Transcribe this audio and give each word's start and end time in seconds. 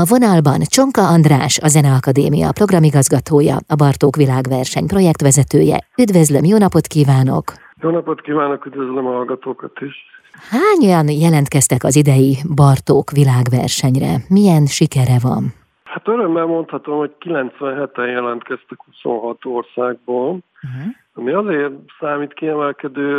A 0.00 0.04
vonalban 0.14 0.60
Csonka 0.74 1.04
András, 1.14 1.54
a 1.66 1.68
Zeneakadémia 1.74 2.48
programigazgatója, 2.60 3.56
a 3.74 3.76
Bartók 3.82 4.16
világverseny 4.22 4.86
projektvezetője. 4.94 5.78
Üdvözlöm, 6.04 6.44
jó 6.52 6.56
napot 6.64 6.86
kívánok! 6.94 7.44
Jó 7.82 7.90
napot 7.90 8.20
kívánok, 8.20 8.66
üdvözlöm 8.66 9.06
a 9.06 9.14
hallgatókat 9.18 9.76
is! 9.88 9.96
Hányan 10.56 11.06
jelentkeztek 11.24 11.84
az 11.84 11.96
idei 12.02 12.32
Bartók 12.60 13.10
világversenyre? 13.20 14.12
Milyen 14.36 14.64
sikere 14.78 15.18
van? 15.28 15.42
Hát 15.84 16.08
örömmel 16.08 16.46
mondhatom, 16.56 16.96
hogy 16.98 17.14
97-en 17.20 18.10
jelentkeztek 18.18 18.78
26 18.84 19.44
országból, 19.44 20.28
uh-huh. 20.28 20.92
ami 21.14 21.32
azért 21.32 21.72
számít 22.00 22.32
kiemelkedő 22.32 23.10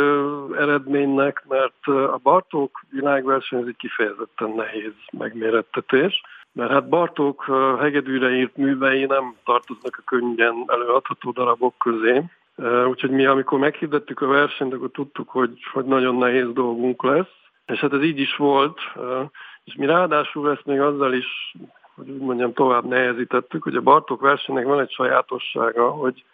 eredménynek, 0.58 1.44
mert 1.48 1.82
a 2.16 2.18
Bartók 2.22 2.80
világverseny 2.90 3.60
ez 3.60 3.66
egy 3.66 3.82
kifejezetten 3.84 4.50
nehéz 4.56 4.96
megmérettetés 5.18 6.14
mert 6.56 6.70
hát 6.70 6.88
Bartók 6.88 7.44
hegedűre 7.80 8.30
írt 8.30 8.56
művei 8.56 9.04
nem 9.04 9.34
tartoznak 9.44 9.96
a 9.98 10.02
könnyen 10.04 10.64
előadható 10.66 11.30
darabok 11.30 11.74
közé. 11.78 12.22
Úgyhogy 12.88 13.10
mi, 13.10 13.26
amikor 13.26 13.58
meghirdettük 13.58 14.20
a 14.20 14.26
versenyt, 14.26 14.72
akkor 14.72 14.90
tudtuk, 14.90 15.28
hogy, 15.28 15.50
hogy 15.72 15.84
nagyon 15.84 16.16
nehéz 16.16 16.52
dolgunk 16.52 17.02
lesz. 17.02 17.34
És 17.66 17.78
hát 17.78 17.92
ez 17.92 18.02
így 18.02 18.18
is 18.18 18.36
volt. 18.36 18.78
És 19.64 19.74
mi 19.74 19.86
ráadásul 19.86 20.50
ezt 20.50 20.64
még 20.64 20.80
azzal 20.80 21.12
is, 21.14 21.54
hogy 21.94 22.10
úgy 22.10 22.20
mondjam, 22.20 22.52
tovább 22.52 22.84
nehezítettük, 22.84 23.62
hogy 23.62 23.76
a 23.76 23.80
Bartók 23.80 24.20
versenynek 24.20 24.64
van 24.64 24.80
egy 24.80 24.92
sajátossága, 24.92 25.90
hogy 25.90 26.24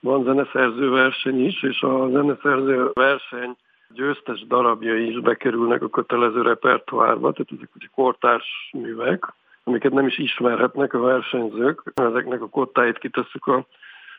van 0.00 0.24
zeneszerző 0.24 0.90
verseny 0.90 1.44
is, 1.44 1.62
és 1.62 1.82
a 1.82 2.08
zeneszerző 2.10 2.90
verseny 2.92 3.56
győztes 3.94 4.46
darabjai 4.46 5.08
is 5.08 5.20
bekerülnek 5.20 5.82
a 5.82 5.88
kötelező 5.88 6.42
repertoárba, 6.42 7.32
tehát 7.32 7.52
ezek 7.56 7.68
ugye 7.74 7.86
kortárs 7.94 8.70
művek, 8.72 9.32
amiket 9.64 9.92
nem 9.92 10.06
is 10.06 10.18
ismerhetnek 10.18 10.94
a 10.94 11.00
versenyzők. 11.00 11.92
Ezeknek 11.94 12.42
a 12.42 12.48
kottáit 12.48 12.98
kitesszük 12.98 13.46
a 13.46 13.66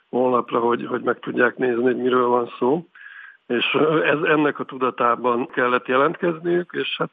honlapra, 0.09 0.59
hogy, 0.59 0.85
hogy 0.85 1.01
meg 1.01 1.19
tudják 1.19 1.57
nézni, 1.57 1.83
hogy 1.83 1.97
miről 1.97 2.27
van 2.27 2.51
szó. 2.59 2.85
És 3.47 3.77
ez, 4.03 4.21
ennek 4.23 4.59
a 4.59 4.63
tudatában 4.63 5.47
kellett 5.47 5.87
jelentkezniük, 5.87 6.71
és 6.73 6.95
hát 6.97 7.11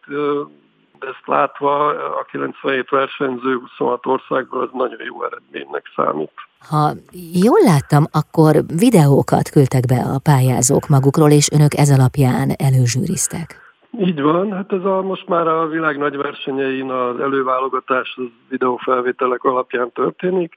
ezt 1.00 1.26
látva 1.26 1.86
a 2.18 2.26
97 2.30 2.88
versenyző 2.90 3.58
26 3.58 4.06
országból 4.06 4.62
az 4.62 4.68
nagyon 4.72 5.02
jó 5.04 5.24
eredménynek 5.24 5.84
számít. 5.96 6.32
Ha 6.68 6.90
jól 7.32 7.60
láttam, 7.64 8.04
akkor 8.12 8.54
videókat 8.78 9.48
küldtek 9.48 9.84
be 9.86 10.00
a 10.14 10.18
pályázók 10.22 10.88
magukról, 10.88 11.30
és 11.30 11.50
önök 11.52 11.74
ez 11.74 11.90
alapján 11.90 12.50
előzsűriztek. 12.56 13.67
Így 13.90 14.20
van, 14.20 14.52
hát 14.52 14.72
ez 14.72 14.84
a, 14.84 15.02
most 15.02 15.28
már 15.28 15.48
a 15.48 15.66
világ 15.66 15.98
nagy 15.98 16.16
versenyein 16.16 16.90
az 16.90 17.20
előválogatás 17.20 18.14
az 18.16 18.24
videófelvételek 18.48 19.44
alapján 19.44 19.92
történik. 19.92 20.56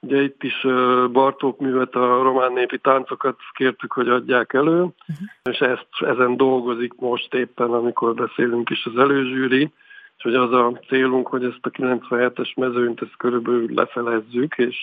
Ugye 0.00 0.22
itt 0.22 0.42
is 0.42 0.66
Bartók 1.12 1.58
művet, 1.58 1.94
a 1.94 2.22
román 2.22 2.52
népi 2.52 2.78
táncokat 2.78 3.36
kértük, 3.52 3.92
hogy 3.92 4.08
adják 4.08 4.52
elő, 4.52 4.80
uh-huh. 4.80 5.28
és 5.50 5.58
ezt, 5.58 5.86
ezen 5.98 6.36
dolgozik 6.36 6.94
most 6.94 7.34
éppen, 7.34 7.70
amikor 7.70 8.14
beszélünk 8.14 8.70
is 8.70 8.86
az 8.86 8.98
előzsűri, 8.98 9.72
és 10.16 10.22
hogy 10.22 10.34
az 10.34 10.52
a 10.52 10.80
célunk, 10.88 11.26
hogy 11.26 11.44
ezt 11.44 11.58
a 11.66 11.70
97-es 11.70 12.56
mezőnyt 12.56 13.02
ezt 13.02 13.16
körülbelül 13.16 13.74
lefelezzük, 13.74 14.58
és 14.58 14.76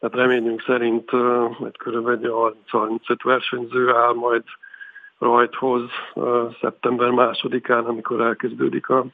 hát 0.00 0.14
reményünk 0.14 0.62
szerint 0.62 1.10
hogy 1.58 1.76
körülbelül 1.76 2.54
30-35 2.72 3.16
versenyző 3.22 3.94
áll 3.94 4.14
majd 4.14 4.42
rajthoz 5.18 5.82
szeptember 6.60 7.10
másodikán, 7.10 7.84
amikor 7.84 8.20
elkezdődik 8.20 8.88
a 8.88 9.04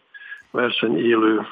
verseny 0.50 0.98
élő 0.98 1.46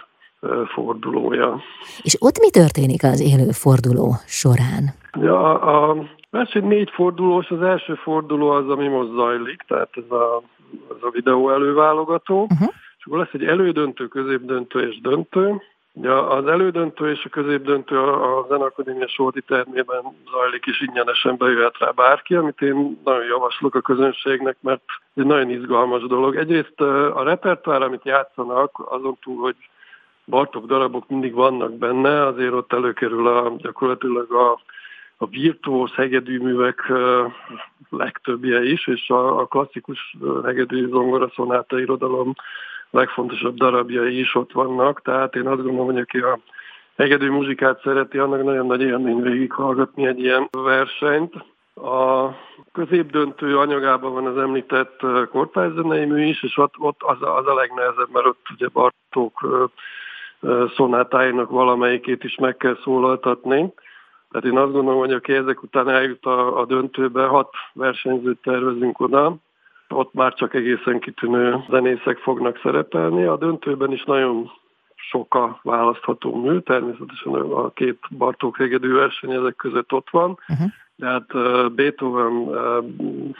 fordulója. 0.66 1.60
És 2.02 2.16
ott 2.20 2.38
mi 2.40 2.50
történik 2.50 3.04
az 3.04 3.20
élő 3.20 3.50
forduló 3.50 4.14
során? 4.26 4.84
Ja, 5.20 5.60
a 5.60 5.96
verseny 6.30 6.66
négy 6.66 6.90
fordulós, 6.90 7.48
az 7.48 7.62
első 7.62 7.94
forduló 7.94 8.48
az, 8.48 8.68
ami 8.68 8.88
most 8.88 9.10
zajlik, 9.10 9.62
tehát 9.66 9.90
ez 9.92 10.10
a, 10.10 10.42
ez 10.90 11.02
a 11.02 11.10
videó 11.10 11.50
előválogató, 11.50 12.42
uh-huh. 12.42 12.68
és 12.98 13.04
akkor 13.04 13.18
lesz 13.18 13.32
egy 13.32 13.44
elődöntő, 13.44 14.06
középdöntő 14.06 14.88
és 14.88 15.00
döntő, 15.00 15.62
Ja, 16.00 16.28
az 16.28 16.46
elődöntő 16.46 17.10
és 17.10 17.24
a 17.24 17.28
középdöntő 17.28 17.98
a 17.98 18.46
Zenakadémia 18.48 19.08
Sordi 19.08 19.40
termében 19.40 20.02
zajlik, 20.32 20.66
és 20.66 20.80
ingyenesen 20.80 21.36
bejöhet 21.36 21.78
rá 21.78 21.90
bárki, 21.90 22.34
amit 22.34 22.60
én 22.60 23.00
nagyon 23.04 23.24
javaslok 23.24 23.74
a 23.74 23.80
közönségnek, 23.80 24.56
mert 24.60 24.82
ez 25.14 25.24
nagyon 25.24 25.50
izgalmas 25.50 26.02
dolog. 26.02 26.36
Egyrészt 26.36 26.80
a 27.14 27.22
repertoár, 27.22 27.82
amit 27.82 28.04
játszanak, 28.04 28.82
azon 28.90 29.16
túl, 29.20 29.40
hogy 29.40 29.56
Bartok 30.24 30.66
darabok 30.66 31.08
mindig 31.08 31.34
vannak 31.34 31.72
benne, 31.72 32.26
azért 32.26 32.52
ott 32.52 32.72
előkerül 32.72 33.26
a, 33.26 33.54
gyakorlatilag 33.56 34.32
a, 34.32 34.60
a 35.16 35.26
virtuóz 35.26 35.90
hegedűművek 35.90 36.92
legtöbbje 37.90 38.64
is, 38.64 38.86
és 38.86 39.08
a, 39.08 39.40
a 39.40 39.46
klasszikus 39.46 40.16
hegedű 40.44 40.88
zongora 40.88 41.30
szonáta 41.34 41.80
irodalom 41.80 42.34
legfontosabb 42.92 43.54
darabjai 43.54 44.18
is 44.18 44.34
ott 44.34 44.52
vannak, 44.52 45.02
tehát 45.02 45.34
én 45.34 45.46
azt 45.46 45.62
gondolom, 45.62 45.86
hogy 45.86 45.98
aki 45.98 46.18
a 46.18 46.38
hegedű 46.96 47.30
muzsikát 47.30 47.80
szereti, 47.82 48.18
annak 48.18 48.42
nagyon 48.42 48.66
nagy 48.66 48.80
élmény 48.80 49.20
végighallgatni 49.20 50.06
egy 50.06 50.20
ilyen 50.20 50.48
versenyt. 50.50 51.34
A 51.74 52.28
középdöntő 52.72 53.58
anyagában 53.58 54.12
van 54.12 54.26
az 54.26 54.38
említett 54.38 55.00
kortályzenei 55.30 56.04
mű 56.04 56.26
is, 56.26 56.42
és 56.42 56.56
ott, 56.56 56.74
ott 56.78 57.02
az, 57.02 57.16
az 57.20 57.46
a 57.46 57.54
legnehezebb, 57.54 58.08
mert 58.12 58.26
ott 58.26 58.46
ugye 58.54 58.68
Bartók 58.68 59.68
szonátáinak 60.74 61.50
valamelyikét 61.50 62.24
is 62.24 62.36
meg 62.36 62.56
kell 62.56 62.76
szólaltatni. 62.82 63.72
Tehát 64.30 64.46
én 64.46 64.58
azt 64.58 64.72
gondolom, 64.72 64.98
hogy 64.98 65.12
aki 65.12 65.32
ezek 65.32 65.62
után 65.62 65.88
eljut 65.88 66.24
a, 66.24 66.60
a 66.60 66.64
döntőbe, 66.64 67.26
hat 67.26 67.50
versenyzőt 67.72 68.38
tervezünk 68.42 69.00
oda, 69.00 69.36
ott 69.92 70.12
már 70.12 70.34
csak 70.34 70.54
egészen 70.54 70.98
kitűnő 71.00 71.64
zenészek 71.70 72.18
fognak 72.18 72.60
szerepelni. 72.62 73.24
A 73.24 73.36
döntőben 73.36 73.92
is 73.92 74.04
nagyon 74.04 74.50
sok 74.94 75.34
a 75.34 75.60
választható 75.62 76.34
mű, 76.34 76.58
természetesen 76.58 77.32
a 77.34 77.70
két 77.70 77.98
Bartók 78.10 78.56
hegedű 78.56 78.92
verseny 78.92 79.32
ezek 79.32 79.56
között 79.56 79.92
ott 79.92 80.10
van, 80.10 80.38
uh-huh. 80.48 80.66
de 80.96 81.06
hát 81.06 81.26
Beethoven, 81.72 82.48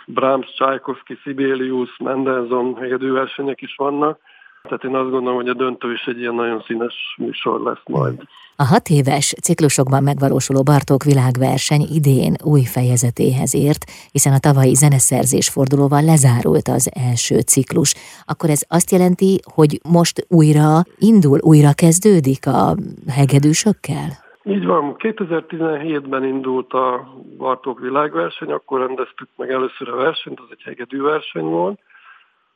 Brahms, 0.06 0.46
Tchaikovsky, 0.52 1.18
Sibelius, 1.22 1.96
Mendelssohn 1.98 2.74
hegedű 2.80 3.12
versenyek 3.12 3.60
is 3.60 3.74
vannak, 3.76 4.18
tehát 4.62 4.84
én 4.84 4.94
azt 4.94 5.10
gondolom, 5.10 5.36
hogy 5.36 5.48
a 5.48 5.54
döntő 5.54 5.92
is 5.92 6.04
egy 6.06 6.18
ilyen 6.18 6.34
nagyon 6.34 6.62
színes 6.66 6.94
műsor 7.18 7.60
lesz 7.60 7.82
majd. 7.86 8.22
A 8.56 8.64
hat 8.64 8.88
éves 8.88 9.34
ciklusokban 9.42 10.02
megvalósuló 10.02 10.62
Bartók 10.62 11.04
világverseny 11.04 11.84
idén 11.98 12.34
új 12.44 12.64
fejezetéhez 12.64 13.54
ért, 13.54 13.84
hiszen 14.12 14.32
a 14.32 14.38
tavalyi 14.38 14.74
zeneszerzés 14.74 15.48
fordulóval 15.48 16.02
lezárult 16.02 16.68
az 16.68 16.90
első 17.10 17.40
ciklus. 17.40 17.94
Akkor 18.26 18.50
ez 18.50 18.62
azt 18.68 18.90
jelenti, 18.90 19.40
hogy 19.54 19.80
most 19.92 20.26
újra 20.28 20.68
indul, 20.98 21.38
újra 21.40 21.72
kezdődik 21.72 22.46
a 22.46 22.74
hegedűsökkel? 23.08 24.08
Így 24.44 24.66
van, 24.66 24.94
2017-ben 24.98 26.24
indult 26.24 26.72
a 26.72 27.14
Bartók 27.36 27.80
világverseny, 27.80 28.50
akkor 28.50 28.80
rendeztük 28.80 29.28
meg 29.36 29.50
először 29.50 29.88
a 29.88 29.96
versenyt, 29.96 30.40
az 30.40 30.46
egy 30.50 30.62
hegedűverseny 30.64 31.44
volt, 31.44 31.78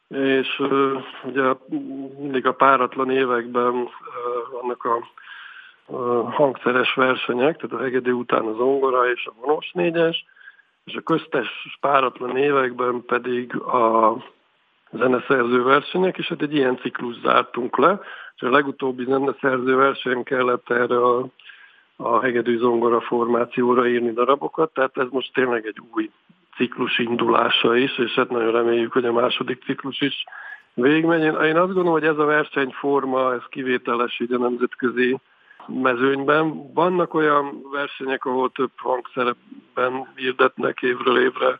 és 0.08 0.62
ugye 1.24 1.42
mindig 2.18 2.46
a 2.46 2.52
páratlan 2.52 3.10
években 3.10 3.88
vannak 4.50 4.84
a 4.84 5.08
uh, 5.86 6.32
hangszeres 6.34 6.94
versenyek, 6.94 7.56
tehát 7.56 7.76
a 7.76 7.82
hegedű 7.82 8.10
után 8.10 8.44
az 8.44 8.58
ongora 8.58 9.10
és 9.10 9.26
a 9.26 9.34
vonós 9.40 9.70
négyes, 9.72 10.24
és 10.84 10.94
a 10.94 11.00
köztes 11.00 11.48
páratlan 11.80 12.36
években 12.36 13.04
pedig 13.04 13.56
a 13.56 14.16
zeneszerző 14.90 15.62
versenyek, 15.62 16.18
és 16.18 16.26
hát 16.26 16.42
egy 16.42 16.54
ilyen 16.54 16.76
ciklus 16.76 17.20
zártunk 17.20 17.76
le, 17.76 18.00
és 18.36 18.42
a 18.42 18.50
legutóbbi 18.50 19.04
zeneszerző 19.04 19.76
verseny 19.76 20.22
kellett 20.22 20.70
erre 20.70 20.96
a, 20.96 21.26
a 21.96 22.20
hegedű 22.20 22.58
zongora 22.58 23.00
formációra 23.00 23.88
írni 23.88 24.12
darabokat, 24.12 24.72
tehát 24.72 24.98
ez 24.98 25.06
most 25.10 25.32
tényleg 25.32 25.66
egy 25.66 25.80
új 25.92 26.10
ciklus 26.56 26.98
indulása 26.98 27.76
is, 27.76 27.98
és 27.98 28.14
hát 28.14 28.30
nagyon 28.30 28.52
reméljük, 28.52 28.92
hogy 28.92 29.04
a 29.04 29.12
második 29.12 29.62
ciklus 29.64 30.00
is 30.00 30.24
végigmegy. 30.74 31.22
Én, 31.22 31.34
én 31.34 31.56
azt 31.56 31.72
gondolom, 31.72 31.92
hogy 31.92 32.04
ez 32.04 32.18
a 32.18 32.24
versenyforma, 32.24 33.34
ez 33.34 33.42
kivételes 33.48 34.20
így 34.20 34.32
a 34.32 34.38
nemzetközi 34.38 35.16
mezőnyben. 35.66 36.72
Vannak 36.74 37.14
olyan 37.14 37.62
versenyek, 37.72 38.24
ahol 38.24 38.50
több 38.50 38.70
hangszerben 38.76 40.12
hirdetnek 40.14 40.82
évről 40.82 41.20
évre 41.20 41.58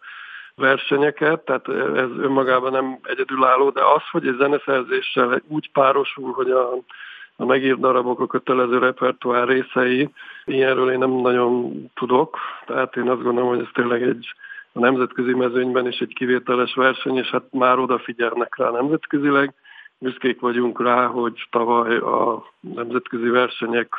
versenyeket, 0.55 1.45
tehát 1.45 1.69
ez 1.97 2.11
önmagában 2.19 2.73
nem 2.73 2.99
egyedülálló, 3.03 3.71
de 3.71 3.81
az, 3.85 4.03
hogy 4.11 4.27
egy 4.27 4.37
zeneszerzéssel 4.39 5.43
úgy 5.49 5.71
párosul, 5.73 6.33
hogy 6.33 6.51
a, 6.51 6.73
a 7.37 7.45
megírt 7.45 7.81
darabok 7.81 8.21
a 8.21 8.27
kötelező 8.27 8.79
repertoár 8.79 9.49
részei, 9.49 10.09
ilyenről 10.45 10.91
én 10.91 10.99
nem 10.99 11.11
nagyon 11.11 11.73
tudok, 11.95 12.39
tehát 12.67 12.97
én 12.97 13.09
azt 13.09 13.23
gondolom, 13.23 13.49
hogy 13.49 13.61
ez 13.61 13.71
tényleg 13.73 14.03
egy 14.03 14.35
a 14.77 14.81
nemzetközi 14.81 15.35
mezőnyben 15.35 15.87
is 15.87 15.99
egy 15.99 16.15
kivételes 16.15 16.75
verseny, 16.75 17.17
és 17.17 17.31
hát 17.31 17.53
már 17.53 17.79
odafigyelnek 17.79 18.57
rá 18.57 18.71
nemzetközileg, 18.71 19.55
büszkék 19.99 20.41
vagyunk 20.41 20.83
rá, 20.83 21.07
hogy 21.07 21.47
tavaly 21.51 21.97
a 21.97 22.45
Nemzetközi 22.61 23.29
Versenyek 23.29 23.95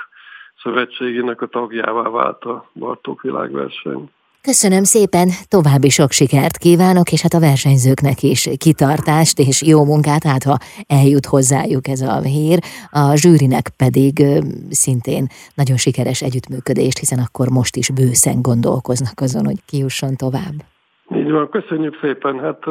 Szövetségének 0.62 1.42
a 1.42 1.48
tagjává 1.48 2.10
vált 2.10 2.44
a 2.44 2.70
Bartók 2.74 3.22
világverseny. 3.22 4.10
Köszönöm 4.54 4.84
szépen, 4.84 5.28
további 5.56 5.90
sok 5.90 6.12
sikert 6.12 6.58
kívánok, 6.58 7.12
és 7.12 7.22
hát 7.22 7.34
a 7.34 7.46
versenyzőknek 7.50 8.20
is 8.34 8.50
kitartást 8.66 9.40
és 9.40 9.58
jó 9.72 9.80
munkát, 9.92 10.24
hát 10.24 10.44
ha 10.44 10.58
eljut 10.88 11.26
hozzájuk 11.26 11.88
ez 11.88 12.02
a 12.02 12.22
hír, 12.22 12.60
a 12.92 13.16
zsűrinek 13.16 13.66
pedig 13.84 14.14
szintén 14.70 15.26
nagyon 15.56 15.78
sikeres 15.78 16.22
együttműködést, 16.22 16.98
hiszen 16.98 17.20
akkor 17.26 17.48
most 17.50 17.76
is 17.76 17.88
bőszen 17.92 18.42
gondolkoznak 18.42 19.18
azon, 19.26 19.46
hogy 19.46 19.60
kiusson 19.70 20.16
tovább. 20.16 20.56
Így 21.20 21.32
van, 21.32 21.50
köszönjük 21.50 21.96
szépen. 22.02 22.40
Hát 22.40 22.62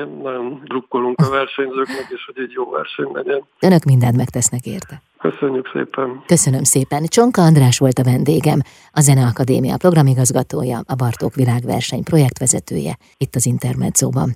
én 0.00 0.08
nagyon 0.22 0.62
drukkolunk 0.64 1.20
a 1.26 1.30
versenyzőknek, 1.30 2.06
és 2.14 2.22
hogy 2.26 2.38
egy 2.44 2.52
jó 2.58 2.70
verseny 2.70 3.10
legyen. 3.12 3.42
Önök 3.60 3.84
mindent 3.84 4.16
megtesznek 4.16 4.64
érte. 4.66 5.02
Köszönjük 5.22 5.70
szépen. 5.72 6.22
Köszönöm 6.26 6.62
szépen. 6.62 7.04
Csonka 7.04 7.42
András 7.42 7.78
volt 7.78 7.98
a 7.98 8.04
vendégem, 8.04 8.60
a 8.92 9.00
Zeneakadémia 9.00 9.76
programigazgatója, 9.76 10.80
a 10.86 10.94
Bartók 10.94 11.34
Világverseny 11.34 12.02
projektvezetője 12.02 12.98
itt 13.16 13.34
az 13.34 13.46
Intermedzóban. 13.46 14.34